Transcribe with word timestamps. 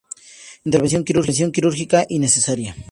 Intervención 0.67 1.05
quirúrgica 1.55 1.99
innecesaria. 2.17 2.71